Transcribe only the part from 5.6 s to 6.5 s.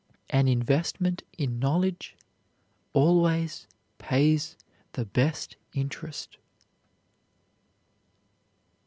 interest."